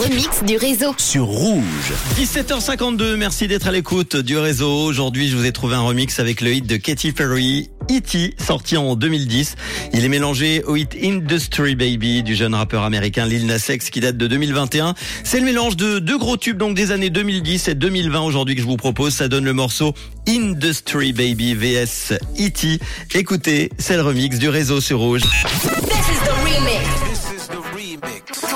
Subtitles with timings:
[0.00, 0.94] remix du réseau.
[0.96, 1.92] sur Rouge.
[2.16, 4.84] 17h52, merci d'être à l'écoute du réseau.
[4.84, 8.78] Aujourd'hui, je vous ai trouvé un remix avec le hit de Katy Perry, E.T., sorti
[8.78, 9.56] en 2010.
[9.92, 14.00] Il est mélangé au hit Industry Baby du jeune rappeur américain Lil Nas X qui
[14.00, 14.94] date de 2021.
[15.22, 18.62] C'est le mélange de deux gros tubes donc des années 2010 et 2020 aujourd'hui que
[18.62, 19.12] je vous propose.
[19.12, 19.92] Ça donne le morceau
[20.26, 22.78] Industry Baby vs E.T.
[23.14, 25.22] Écoutez, c'est le remix du réseau sur Rouge.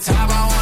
[0.00, 0.59] Top, I wanna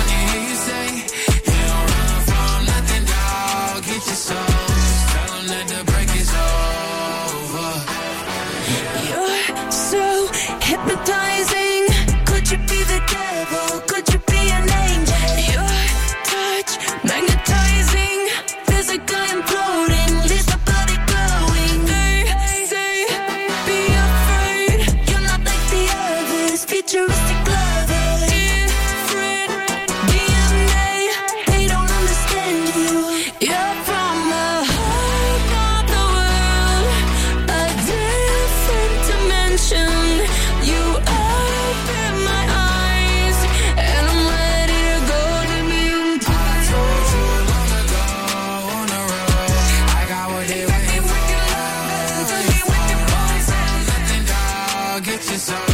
[55.38, 55.67] So.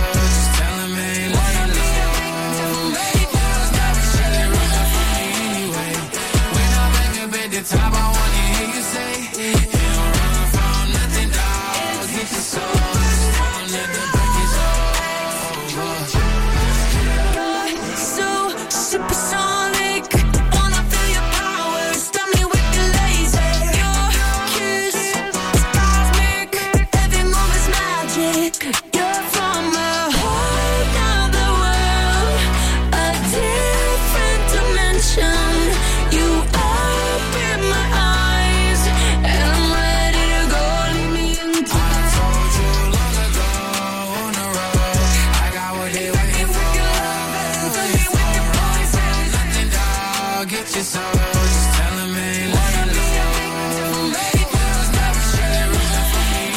[50.84, 51.12] Your soul.
[51.12, 52.02] Just tell really me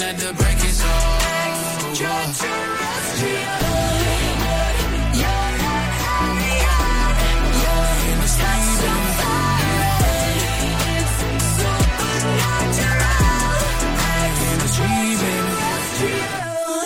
[0.06, 0.45] at the